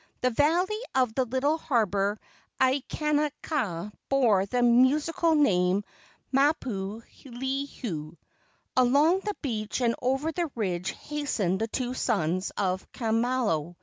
[0.21, 2.19] The valley of the little harbor
[2.59, 5.83] Aikanaka bore the musical name
[6.31, 8.17] Mapu lehu.
[8.75, 13.75] Along the beach and over the ridge has¬ tened the two sons of Kamalo.